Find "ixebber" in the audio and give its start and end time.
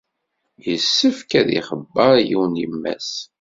1.57-2.15